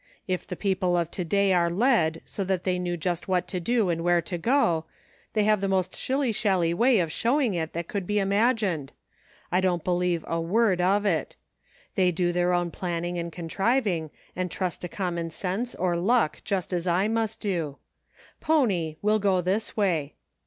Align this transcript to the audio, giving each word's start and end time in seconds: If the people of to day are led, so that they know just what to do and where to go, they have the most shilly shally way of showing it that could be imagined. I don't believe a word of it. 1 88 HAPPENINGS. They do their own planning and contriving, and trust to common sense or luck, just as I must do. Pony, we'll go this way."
If 0.27 0.47
the 0.47 0.55
people 0.55 0.97
of 0.97 1.11
to 1.11 1.23
day 1.23 1.53
are 1.53 1.69
led, 1.69 2.23
so 2.25 2.43
that 2.45 2.63
they 2.63 2.79
know 2.79 2.95
just 2.95 3.27
what 3.27 3.47
to 3.49 3.59
do 3.59 3.89
and 3.91 4.03
where 4.03 4.19
to 4.23 4.35
go, 4.39 4.85
they 5.33 5.43
have 5.43 5.61
the 5.61 5.67
most 5.67 5.95
shilly 5.95 6.31
shally 6.31 6.73
way 6.73 6.97
of 6.97 7.11
showing 7.11 7.53
it 7.53 7.73
that 7.73 7.87
could 7.87 8.07
be 8.07 8.17
imagined. 8.17 8.93
I 9.51 9.61
don't 9.61 9.83
believe 9.83 10.25
a 10.27 10.41
word 10.41 10.81
of 10.81 11.05
it. 11.05 11.11
1 11.11 11.17
88 11.17 11.17
HAPPENINGS. 11.27 11.35
They 12.07 12.11
do 12.13 12.31
their 12.31 12.51
own 12.51 12.71
planning 12.71 13.19
and 13.19 13.31
contriving, 13.31 14.09
and 14.35 14.49
trust 14.49 14.81
to 14.81 14.87
common 14.87 15.29
sense 15.29 15.75
or 15.75 15.95
luck, 15.95 16.41
just 16.43 16.73
as 16.73 16.87
I 16.87 17.07
must 17.07 17.39
do. 17.39 17.77
Pony, 18.39 18.95
we'll 19.03 19.19
go 19.19 19.39
this 19.39 19.77
way." 19.77 20.15